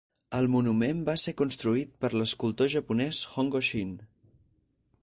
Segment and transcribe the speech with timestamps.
[0.35, 3.95] El monument va ser construït per l'escultor japonès Hongo Shin.